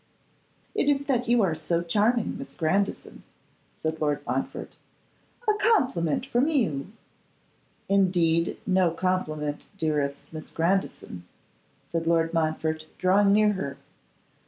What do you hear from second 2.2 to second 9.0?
Miss Grandison,' said Lord Montfort. 'A compliment from you!' 'Indeed, no